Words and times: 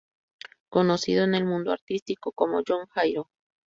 Conocido 0.69 1.25
en 1.25 1.35
el 1.35 1.45
mundo 1.45 1.71
artístico 1.71 2.31
como 2.31 2.63
Jhon 2.63 2.87
Jairo. 2.87 3.29